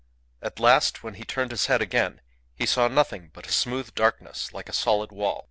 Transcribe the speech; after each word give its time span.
At 0.41 0.59
last, 0.59 1.03
when 1.03 1.13
he 1.13 1.23
turned 1.23 1.51
his 1.51 1.67
head 1.67 1.79
again, 1.79 2.21
he 2.55 2.65
saw 2.65 2.87
nothing 2.87 3.29
but 3.33 3.45
a 3.45 3.51
smooth 3.51 3.93
darkness, 3.93 4.51
like 4.51 4.67
a 4.67 4.73
solid 4.73 5.11
wall. 5.11 5.39